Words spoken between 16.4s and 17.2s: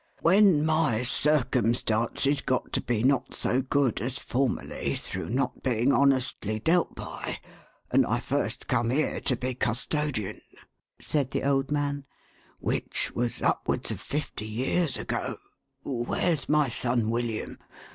my son